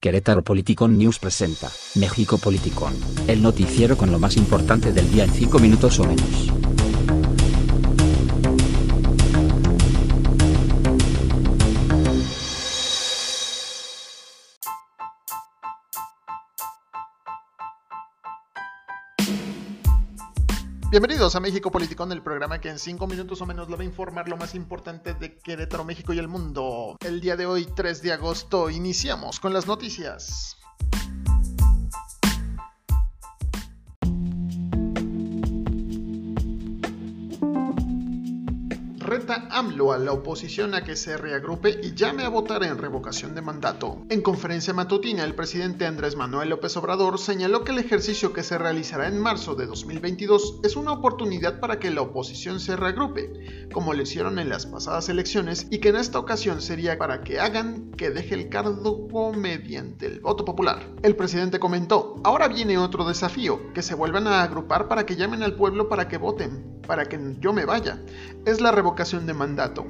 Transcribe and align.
Querétaro 0.00 0.42
Politicon 0.42 0.96
News 0.96 1.18
presenta 1.18 1.70
México 1.96 2.38
Politicon, 2.38 2.94
el 3.26 3.42
noticiero 3.42 3.98
con 3.98 4.10
lo 4.10 4.18
más 4.18 4.38
importante 4.38 4.94
del 4.94 5.12
día 5.12 5.24
en 5.24 5.30
5 5.30 5.58
minutos 5.58 5.98
o 5.98 6.04
menos. 6.04 6.59
Bienvenidos 20.90 21.36
a 21.36 21.40
México 21.40 21.70
Politicón, 21.70 22.10
el 22.10 22.20
programa 22.20 22.60
que 22.60 22.68
en 22.68 22.80
5 22.80 23.06
minutos 23.06 23.40
o 23.40 23.46
menos 23.46 23.70
lo 23.70 23.76
va 23.76 23.84
a 23.84 23.86
informar 23.86 24.28
lo 24.28 24.36
más 24.36 24.56
importante 24.56 25.14
de 25.14 25.38
Querétaro, 25.38 25.84
México 25.84 26.12
y 26.12 26.18
el 26.18 26.26
mundo. 26.26 26.96
El 26.98 27.20
día 27.20 27.36
de 27.36 27.46
hoy, 27.46 27.64
3 27.76 28.02
de 28.02 28.12
agosto, 28.12 28.68
iniciamos 28.70 29.38
con 29.38 29.52
las 29.52 29.68
noticias. 29.68 30.56
Reta 39.00 39.48
AMLO 39.50 39.92
a 39.92 39.98
la 39.98 40.12
oposición 40.12 40.74
a 40.74 40.84
que 40.84 40.94
se 40.94 41.16
reagrupe 41.16 41.80
y 41.82 41.94
llame 41.94 42.22
a 42.24 42.28
votar 42.28 42.62
en 42.62 42.76
revocación 42.76 43.34
de 43.34 43.40
mandato. 43.40 44.04
En 44.10 44.20
conferencia 44.20 44.74
matutina, 44.74 45.24
el 45.24 45.34
presidente 45.34 45.86
Andrés 45.86 46.16
Manuel 46.16 46.50
López 46.50 46.76
Obrador 46.76 47.18
señaló 47.18 47.64
que 47.64 47.72
el 47.72 47.78
ejercicio 47.78 48.34
que 48.34 48.42
se 48.42 48.58
realizará 48.58 49.08
en 49.08 49.18
marzo 49.18 49.54
de 49.54 49.66
2022 49.66 50.60
es 50.62 50.76
una 50.76 50.92
oportunidad 50.92 51.60
para 51.60 51.78
que 51.78 51.90
la 51.90 52.02
oposición 52.02 52.60
se 52.60 52.76
reagrupe, 52.76 53.68
como 53.72 53.94
lo 53.94 54.02
hicieron 54.02 54.38
en 54.38 54.50
las 54.50 54.66
pasadas 54.66 55.08
elecciones, 55.08 55.66
y 55.70 55.78
que 55.78 55.88
en 55.88 55.96
esta 55.96 56.18
ocasión 56.18 56.60
sería 56.60 56.98
para 56.98 57.22
que 57.22 57.40
hagan 57.40 57.92
que 57.92 58.10
deje 58.10 58.34
el 58.34 58.50
cargo 58.50 59.32
mediante 59.32 60.06
el 60.06 60.20
voto 60.20 60.44
popular. 60.44 60.86
El 61.02 61.16
presidente 61.16 61.58
comentó, 61.58 62.16
ahora 62.22 62.48
viene 62.48 62.76
otro 62.76 63.06
desafío, 63.08 63.72
que 63.72 63.82
se 63.82 63.94
vuelvan 63.94 64.26
a 64.26 64.42
agrupar 64.42 64.88
para 64.88 65.06
que 65.06 65.16
llamen 65.16 65.42
al 65.42 65.56
pueblo 65.56 65.88
para 65.88 66.06
que 66.06 66.18
voten, 66.18 66.80
para 66.86 67.06
que 67.06 67.18
yo 67.40 67.52
me 67.52 67.64
vaya. 67.64 67.98
Es 68.44 68.60
la 68.60 68.72
revocación 68.72 68.89
de 68.90 69.34
mandato. 69.34 69.86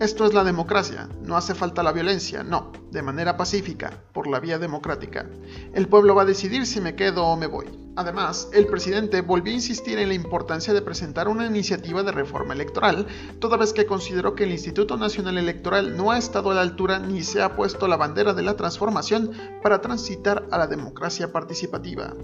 Esto 0.00 0.24
es 0.24 0.32
la 0.32 0.42
democracia, 0.42 1.08
no 1.22 1.36
hace 1.36 1.54
falta 1.54 1.82
la 1.82 1.92
violencia, 1.92 2.42
no, 2.42 2.72
de 2.90 3.02
manera 3.02 3.36
pacífica, 3.36 4.02
por 4.12 4.26
la 4.26 4.40
vía 4.40 4.58
democrática. 4.58 5.26
El 5.74 5.86
pueblo 5.86 6.14
va 6.14 6.22
a 6.22 6.24
decidir 6.24 6.66
si 6.66 6.80
me 6.80 6.96
quedo 6.96 7.26
o 7.26 7.36
me 7.36 7.46
voy. 7.46 7.66
Además, 7.94 8.48
el 8.52 8.66
presidente 8.66 9.20
volvió 9.20 9.52
a 9.52 9.56
insistir 9.56 9.98
en 9.98 10.08
la 10.08 10.14
importancia 10.14 10.72
de 10.72 10.82
presentar 10.82 11.28
una 11.28 11.46
iniciativa 11.46 12.02
de 12.02 12.12
reforma 12.12 12.54
electoral, 12.54 13.06
toda 13.38 13.58
vez 13.58 13.72
que 13.72 13.86
consideró 13.86 14.34
que 14.34 14.44
el 14.44 14.52
Instituto 14.52 14.96
Nacional 14.96 15.36
Electoral 15.36 15.96
no 15.96 16.10
ha 16.10 16.18
estado 16.18 16.50
a 16.50 16.54
la 16.54 16.62
altura 16.62 16.98
ni 16.98 17.22
se 17.22 17.42
ha 17.42 17.54
puesto 17.54 17.86
la 17.86 17.96
bandera 17.96 18.32
de 18.32 18.42
la 18.42 18.56
transformación 18.56 19.32
para 19.62 19.80
transitar 19.80 20.46
a 20.50 20.58
la 20.58 20.66
democracia 20.66 21.32
participativa. 21.32 22.14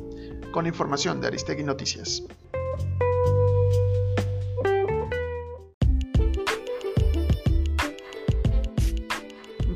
Con 0.52 0.66
información 0.66 1.20
de 1.20 1.26
Aristegui 1.26 1.64
Noticias. 1.64 2.22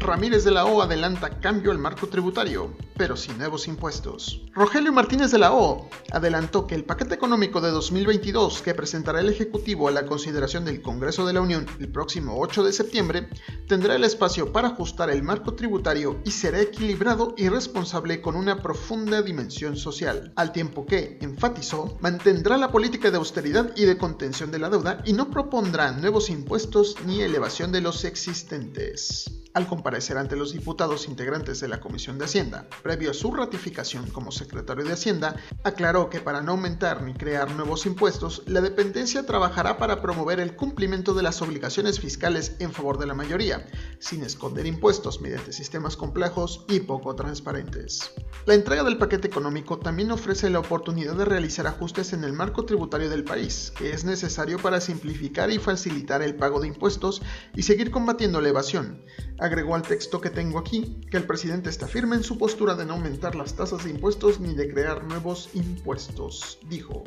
Ramírez 0.09 0.43
de 0.43 0.51
la 0.51 0.65
O 0.65 0.81
adelanta 0.81 1.39
cambio 1.39 1.71
al 1.71 1.77
marco 1.77 2.07
tributario, 2.07 2.73
pero 2.97 3.15
sin 3.15 3.37
nuevos 3.37 3.69
impuestos. 3.69 4.41
Rogelio 4.55 4.91
Martínez 4.91 5.31
de 5.33 5.39
la 5.39 5.53
O 5.53 5.91
adelantó 6.11 6.67
que 6.67 6.75
el 6.75 6.85
paquete 6.85 7.15
económico 7.15 7.61
de 7.61 7.71
2022 7.71 8.63
que 8.63 8.73
presentará 8.73 9.21
el 9.21 9.29
Ejecutivo 9.29 9.87
a 9.87 9.91
la 9.91 10.07
consideración 10.07 10.65
del 10.65 10.81
Congreso 10.81 11.27
de 11.27 11.35
la 11.35 11.43
Unión 11.43 11.67
el 11.79 11.93
próximo 11.93 12.41
8 12.41 12.65
de 12.65 12.73
septiembre 12.73 13.29
tendrá 13.67 13.97
el 13.97 14.05
espacio 14.05 14.51
para 14.51 14.69
ajustar 14.69 15.11
el 15.11 15.23
marco 15.23 15.53
tributario 15.53 16.23
y 16.25 16.31
será 16.31 16.59
equilibrado 16.59 17.35
y 17.37 17.51
responsable 17.51 18.23
con 18.23 18.35
una 18.35 18.63
profunda 18.63 19.21
dimensión 19.21 19.77
social, 19.77 20.33
al 20.37 20.53
tiempo 20.53 20.87
que, 20.87 21.19
enfatizó, 21.21 21.99
mantendrá 22.01 22.57
la 22.57 22.73
política 22.73 23.11
de 23.11 23.19
austeridad 23.19 23.73
y 23.77 23.85
de 23.85 23.99
contención 23.99 24.51
de 24.51 24.59
la 24.59 24.71
deuda 24.71 25.03
y 25.05 25.13
no 25.13 25.29
propondrá 25.29 25.93
nuevos 25.93 26.31
impuestos 26.31 26.97
ni 27.05 27.21
elevación 27.21 27.73
de 27.73 27.83
los 27.83 28.07
existentes 28.07 29.48
al 29.59 29.67
comparecer 29.67 30.17
ante 30.19 30.37
los 30.37 30.53
diputados 30.53 31.09
integrantes 31.09 31.59
de 31.59 31.67
la 31.67 31.81
Comisión 31.81 32.17
de 32.17 32.27
Hacienda, 32.27 32.69
previo 32.85 33.11
a 33.11 33.15
su 33.15 33.33
ratificación 33.33 34.09
como 34.09 34.31
secretario 34.31 34.85
de 34.85 34.93
Hacienda, 34.93 35.35
aclaró 35.65 36.11
que 36.11 36.21
para 36.21 36.41
no 36.41 36.53
aumentar 36.53 37.03
ni 37.03 37.13
crear 37.13 37.51
nuevos 37.51 37.85
impuestos, 37.85 38.45
la 38.47 38.61
dependencia 38.61 39.27
trabajará 39.27 39.77
para 39.77 40.01
promover 40.01 40.39
el 40.39 40.55
cumplimiento 40.55 41.13
de 41.13 41.25
las 41.25 41.43
obligaciones 41.43 41.99
fiscales 41.99 42.55
en 42.61 42.73
favor 42.73 42.99
de 42.99 43.07
la 43.07 43.15
mayoría, 43.15 43.67
sin 43.99 44.23
esconder 44.23 44.65
impuestos 44.65 45.21
mediante 45.21 45.53
sistemas 45.53 45.97
complejos 45.97 46.65
y 46.69 46.79
poco 46.79 47.17
transparentes. 47.17 48.13
La 48.47 48.55
entrega 48.55 48.85
del 48.85 48.97
paquete 48.97 49.27
económico 49.27 49.81
también 49.81 50.13
ofrece 50.13 50.51
la 50.51 50.61
oportunidad 50.61 51.17
de 51.17 51.25
realizar 51.25 51.67
ajustes 51.67 52.13
en 52.13 52.23
el 52.23 52.33
marco 52.33 52.65
tributario 52.65 53.11
del 53.11 53.25
país, 53.25 53.73
que 53.77 53.91
es 53.91 54.05
necesario 54.05 54.61
para 54.61 54.81
simplificar 54.81 55.51
y 55.51 55.59
facilitar 55.59 56.23
el 56.23 56.37
pago 56.37 56.61
de 56.61 56.69
impuestos 56.69 57.23
y 57.57 57.63
seguir 57.63 57.91
combatiendo 57.91 58.41
la 58.41 58.51
evasión, 58.51 59.03
agregó 59.49 59.75
al 59.75 59.83
texto 59.83 60.21
que 60.21 60.31
tengo 60.31 60.59
aquí 60.59 61.01
que 61.11 61.17
el 61.17 61.25
presidente 61.25 61.71
está 61.71 61.89
firme 61.89 62.17
en 62.17 62.23
su 62.23 62.39
postura 62.39 62.75
de 62.75 62.85
no 62.85 62.95
aumentar 62.95 63.35
las 63.35 63.55
tasas 63.55 63.85
de 63.85 63.91
impuestos 63.91 64.41
ni 64.41 64.55
de 64.55 64.71
crear 64.71 65.05
nuevos 65.05 65.49
impuestos, 65.55 66.59
dijo, 66.69 67.03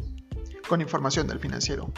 con 0.68 0.82
información 0.82 1.28
del 1.28 1.40
financiero. 1.40 1.92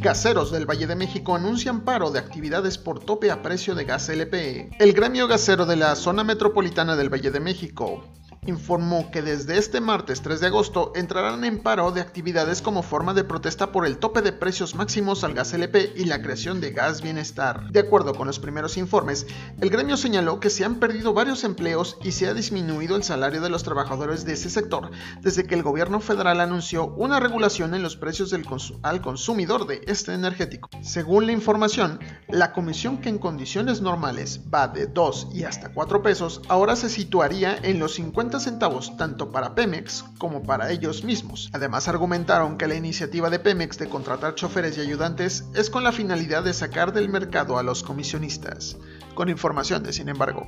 Gaseros 0.00 0.52
del 0.52 0.68
Valle 0.68 0.86
de 0.86 0.96
México 0.96 1.34
anuncian 1.34 1.80
paro 1.80 2.10
de 2.10 2.18
actividades 2.18 2.76
por 2.76 3.00
tope 3.00 3.30
a 3.30 3.42
precio 3.42 3.74
de 3.74 3.84
gas 3.84 4.08
LP. 4.10 4.70
El 4.78 4.92
gremio 4.92 5.26
gasero 5.26 5.64
de 5.64 5.76
la 5.76 5.96
zona 5.96 6.22
metropolitana 6.22 6.94
del 6.94 7.08
Valle 7.12 7.30
de 7.30 7.40
México 7.40 8.04
informó 8.46 9.10
que 9.10 9.20
desde 9.20 9.58
este 9.58 9.80
martes 9.80 10.22
3 10.22 10.40
de 10.40 10.46
agosto 10.46 10.92
entrarán 10.94 11.44
en 11.44 11.58
paro 11.58 11.90
de 11.90 12.00
actividades 12.00 12.62
como 12.62 12.82
forma 12.82 13.12
de 13.12 13.24
protesta 13.24 13.72
por 13.72 13.86
el 13.86 13.98
tope 13.98 14.22
de 14.22 14.32
precios 14.32 14.74
máximos 14.74 15.24
al 15.24 15.34
gas 15.34 15.52
LP 15.52 15.92
y 15.96 16.04
la 16.04 16.22
creación 16.22 16.60
de 16.60 16.70
gas 16.70 17.02
bienestar. 17.02 17.70
De 17.70 17.80
acuerdo 17.80 18.14
con 18.14 18.26
los 18.26 18.38
primeros 18.38 18.76
informes, 18.76 19.26
el 19.60 19.70
gremio 19.70 19.96
señaló 19.96 20.40
que 20.40 20.50
se 20.50 20.64
han 20.64 20.76
perdido 20.76 21.12
varios 21.12 21.44
empleos 21.44 21.98
y 22.02 22.12
se 22.12 22.28
ha 22.28 22.34
disminuido 22.34 22.96
el 22.96 23.02
salario 23.02 23.40
de 23.40 23.50
los 23.50 23.64
trabajadores 23.64 24.24
de 24.24 24.34
ese 24.34 24.48
sector 24.48 24.90
desde 25.20 25.44
que 25.44 25.54
el 25.54 25.62
gobierno 25.62 26.00
federal 26.00 26.40
anunció 26.40 26.86
una 26.86 27.20
regulación 27.20 27.74
en 27.74 27.82
los 27.82 27.96
precios 27.96 28.30
del 28.30 28.44
al 28.82 29.00
consumidor 29.00 29.66
de 29.66 29.80
este 29.86 30.12
energético. 30.12 30.68
Según 30.82 31.26
la 31.26 31.32
información, 31.32 31.98
la 32.28 32.52
comisión 32.52 32.98
que 32.98 33.08
en 33.08 33.18
condiciones 33.18 33.80
normales 33.80 34.40
va 34.52 34.68
de 34.68 34.86
2 34.86 35.28
y 35.32 35.44
hasta 35.44 35.70
4 35.72 36.02
pesos 36.02 36.42
ahora 36.48 36.76
se 36.76 36.90
situaría 36.90 37.56
en 37.62 37.78
los 37.78 37.98
50 38.34 38.40
centavos 38.40 38.96
tanto 38.96 39.30
para 39.30 39.54
Pemex 39.54 40.04
como 40.18 40.42
para 40.42 40.70
ellos 40.70 41.04
mismos. 41.04 41.50
Además 41.52 41.86
argumentaron 41.88 42.58
que 42.58 42.66
la 42.66 42.74
iniciativa 42.74 43.30
de 43.30 43.38
Pemex 43.38 43.78
de 43.78 43.88
contratar 43.88 44.34
choferes 44.34 44.76
y 44.76 44.80
ayudantes 44.80 45.44
es 45.54 45.70
con 45.70 45.84
la 45.84 45.92
finalidad 45.92 46.42
de 46.42 46.52
sacar 46.52 46.92
del 46.92 47.08
mercado 47.08 47.58
a 47.58 47.62
los 47.62 47.82
comisionistas. 47.82 48.76
Con 49.14 49.28
información 49.28 49.82
de 49.82 49.92
sin 49.92 50.08
embargo. 50.08 50.44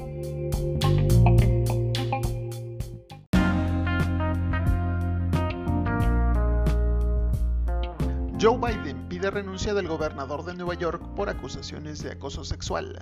Joe 8.41 8.59
Biden 8.59 9.09
pide 9.09 9.31
renuncia 9.31 9.75
del 9.75 9.89
gobernador 9.89 10.45
de 10.45 10.55
Nueva 10.55 10.75
York 10.75 11.03
por 11.15 11.29
acusaciones 11.29 12.03
de 12.03 12.13
acoso 12.13 12.45
sexual. 12.45 12.99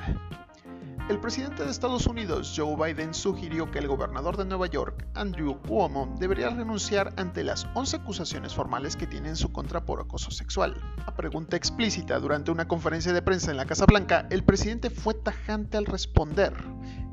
El 1.07 1.21
presidente 1.21 1.63
de 1.63 1.71
Estados 1.71 2.07
Unidos, 2.07 2.55
Joe 2.57 2.77
Biden, 2.77 3.13
sugirió 3.13 3.71
que 3.71 3.79
el 3.79 3.89
gobernador 3.89 4.39
de 4.39 4.47
Nueva 4.47 4.69
York, 4.69 5.07
Andrew 5.13 5.61
Cuomo, 5.61 6.17
debería 6.19 6.49
renunciar 6.49 7.13
ante 7.19 7.45
las 7.45 7.67
11 7.75 7.97
acusaciones 7.97 8.55
formales 8.55 8.97
que 8.97 9.07
tiene 9.07 9.29
en 9.29 9.37
su 9.37 9.53
contra 9.53 9.85
por 9.85 10.01
acoso 10.01 10.31
sexual. 10.31 10.81
A 11.05 11.15
pregunta 11.15 11.59
explícita 11.59 12.19
durante 12.21 12.51
una 12.51 12.69
conferencia 12.69 13.13
de 13.13 13.21
prensa 13.21 13.51
en 13.51 13.59
la 13.59 13.67
Casa 13.67 13.85
Blanca, 13.85 14.27
el 14.31 14.45
presidente 14.45 14.89
fue 14.89 15.13
tajante 15.13 15.77
al 15.77 15.85
responder. 15.85 16.55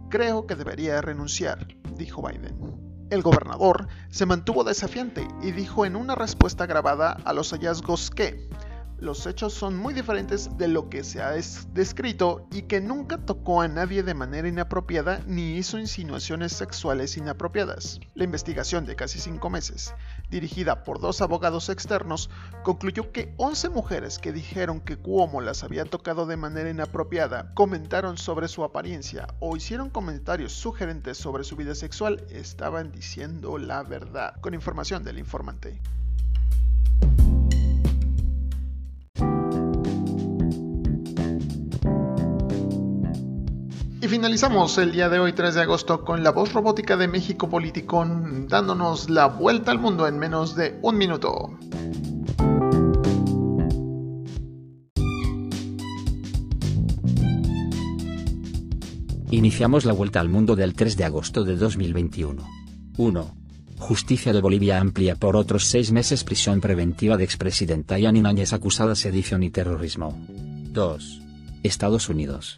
Creo 0.09 0.47
que 0.47 0.55
debería 0.55 1.01
renunciar, 1.01 1.67
dijo 1.97 2.25
Biden. 2.25 3.07
El 3.09 3.21
gobernador 3.23 3.89
se 4.09 4.25
mantuvo 4.25 4.63
desafiante 4.63 5.27
y 5.43 5.51
dijo 5.51 5.85
en 5.85 5.97
una 5.97 6.15
respuesta 6.15 6.65
grabada 6.65 7.17
a 7.25 7.33
los 7.33 7.51
hallazgos 7.51 8.09
que 8.09 8.47
los 9.01 9.25
hechos 9.25 9.53
son 9.53 9.75
muy 9.75 9.95
diferentes 9.95 10.57
de 10.57 10.67
lo 10.67 10.87
que 10.87 11.03
se 11.03 11.23
ha 11.23 11.31
descrito 11.73 12.47
y 12.51 12.61
que 12.63 12.79
nunca 12.79 13.17
tocó 13.17 13.61
a 13.61 13.67
nadie 13.67 14.03
de 14.03 14.13
manera 14.13 14.47
inapropiada 14.47 15.21
ni 15.25 15.57
hizo 15.57 15.79
insinuaciones 15.79 16.53
sexuales 16.53 17.17
inapropiadas. 17.17 17.99
La 18.13 18.23
investigación 18.25 18.85
de 18.85 18.95
casi 18.95 19.19
cinco 19.19 19.49
meses, 19.49 19.95
dirigida 20.29 20.83
por 20.83 20.99
dos 20.99 21.21
abogados 21.21 21.69
externos, 21.69 22.29
concluyó 22.63 23.11
que 23.11 23.33
11 23.37 23.69
mujeres 23.69 24.19
que 24.19 24.31
dijeron 24.31 24.79
que 24.79 24.97
Cuomo 24.97 25.41
las 25.41 25.63
había 25.63 25.85
tocado 25.85 26.27
de 26.27 26.37
manera 26.37 26.69
inapropiada, 26.69 27.53
comentaron 27.55 28.19
sobre 28.19 28.47
su 28.47 28.63
apariencia 28.63 29.27
o 29.39 29.57
hicieron 29.57 29.89
comentarios 29.89 30.53
sugerentes 30.53 31.17
sobre 31.17 31.43
su 31.43 31.55
vida 31.55 31.73
sexual 31.73 32.23
estaban 32.29 32.91
diciendo 32.91 33.57
la 33.57 33.81
verdad, 33.81 34.39
con 34.41 34.53
información 34.53 35.03
del 35.03 35.17
informante. 35.17 35.81
Finalizamos 44.07 44.79
el 44.79 44.93
día 44.93 45.09
de 45.09 45.19
hoy 45.19 45.33
3 45.33 45.53
de 45.53 45.61
agosto 45.61 46.03
con 46.03 46.23
la 46.23 46.31
voz 46.31 46.53
robótica 46.53 46.97
de 46.97 47.07
México 47.07 47.49
Politicón 47.49 48.47
dándonos 48.47 49.11
la 49.11 49.27
vuelta 49.27 49.69
al 49.69 49.77
mundo 49.77 50.07
en 50.07 50.17
menos 50.17 50.55
de 50.55 50.79
un 50.81 50.97
minuto. 50.97 51.51
Iniciamos 59.29 59.85
la 59.85 59.93
vuelta 59.93 60.19
al 60.19 60.29
mundo 60.29 60.55
del 60.55 60.73
3 60.73 60.97
de 60.97 61.05
agosto 61.05 61.43
de 61.43 61.55
2021. 61.55 62.43
1. 62.97 63.35
Justicia 63.77 64.33
de 64.33 64.41
Bolivia 64.41 64.79
amplia 64.79 65.15
por 65.15 65.35
otros 65.35 65.65
seis 65.65 65.91
meses 65.91 66.23
prisión 66.23 66.59
preventiva 66.59 67.17
de 67.17 67.23
expresidenta 67.23 67.99
Yanin 67.99 68.25
Áñez 68.25 68.51
acusada 68.51 68.89
de 68.89 68.95
sedición 68.95 69.43
y 69.43 69.51
terrorismo. 69.51 70.17
2. 70.27 71.21
Estados 71.63 72.09
Unidos. 72.09 72.57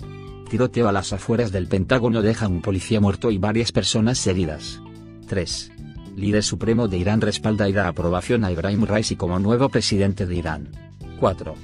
Tiroteo 0.53 0.87
a 0.87 0.91
las 0.91 1.11
afueras 1.13 1.51
del 1.51 1.65
Pentágono 1.65 2.21
deja 2.21 2.47
un 2.47 2.61
policía 2.61 3.01
muerto 3.01 3.31
y 3.31 3.39
varias 3.39 3.71
personas 3.71 4.27
heridas. 4.27 4.79
3. 5.27 5.71
Líder 6.15 6.43
supremo 6.43 6.87
de 6.87 6.99
Irán 6.99 7.21
respalda 7.21 7.67
y 7.67 7.73
da 7.73 7.87
aprobación 7.87 8.43
a 8.45 8.51
Ibrahim 8.51 8.85
Raisi 8.85 9.15
como 9.15 9.39
nuevo 9.39 9.69
presidente 9.69 10.27
de 10.27 10.35
Irán. 10.35 10.69
4. 11.19 11.55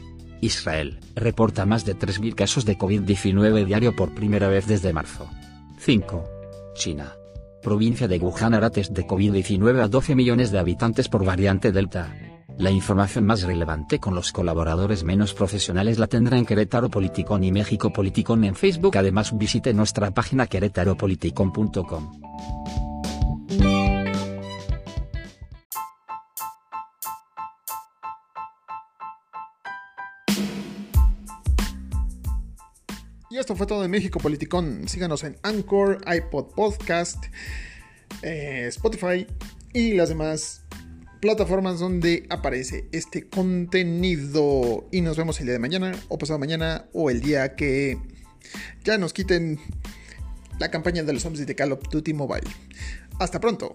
Israel, 0.41 0.97
reporta 1.13 1.67
más 1.67 1.85
de 1.85 1.95
3.000 1.95 2.33
casos 2.33 2.65
de 2.65 2.79
COVID-19 2.79 3.63
diario 3.63 3.95
por 3.95 4.15
primera 4.15 4.47
vez 4.47 4.65
desde 4.65 4.91
marzo. 4.91 5.29
5. 5.77 6.27
China. 6.73 7.13
Provincia 7.61 8.07
de 8.07 8.17
Wuhan 8.17 8.55
hará 8.55 8.71
test 8.71 8.93
de 8.93 9.05
COVID-19 9.05 9.83
a 9.83 9.87
12 9.87 10.15
millones 10.15 10.49
de 10.49 10.57
habitantes 10.57 11.09
por 11.09 11.23
variante 11.23 11.71
Delta. 11.71 12.11
La 12.59 12.71
información 12.71 13.25
más 13.25 13.43
relevante 13.43 13.99
con 13.99 14.13
los 14.13 14.33
colaboradores 14.33 15.05
menos 15.05 15.33
profesionales 15.33 15.97
la 15.97 16.07
tendrá 16.07 16.37
en 16.37 16.45
Querétaro 16.45 16.89
Politicón 16.89 17.45
y 17.45 17.53
México 17.53 17.93
Politicón 17.93 18.43
en 18.43 18.53
Facebook. 18.53 18.97
Además 18.97 19.37
visite 19.37 19.73
nuestra 19.73 20.11
página 20.11 20.45
querétaropoliticón.com. 20.45 22.21
Y 33.29 33.37
esto 33.37 33.55
fue 33.55 33.67
todo 33.67 33.81
de 33.81 33.87
México 33.87 34.19
Politicón. 34.19 34.89
Síganos 34.89 35.23
en 35.23 35.37
Anchor, 35.43 36.01
iPod 36.13 36.47
Podcast, 36.53 37.23
eh, 38.21 38.65
Spotify 38.67 39.25
y 39.71 39.93
las 39.93 40.09
demás 40.09 40.65
plataformas 41.19 41.79
donde 41.79 42.25
aparece 42.29 42.85
este 42.91 43.27
contenido. 43.27 44.87
Y 44.91 45.01
nos 45.01 45.17
vemos 45.17 45.39
el 45.39 45.47
día 45.47 45.53
de 45.53 45.59
mañana, 45.59 45.91
o 46.07 46.17
pasado 46.17 46.39
mañana, 46.39 46.85
o 46.93 47.09
el 47.09 47.21
día 47.21 47.55
que 47.55 47.97
ya 48.83 48.97
nos 48.97 49.13
quiten 49.13 49.59
la 50.59 50.71
campaña 50.71 51.03
de 51.03 51.13
los 51.13 51.23
zombies 51.23 51.45
de 51.45 51.55
Call 51.55 51.71
of 51.71 51.81
Duty 51.89 52.13
Mobile. 52.13 52.47
Hasta 53.19 53.39
pronto. 53.39 53.73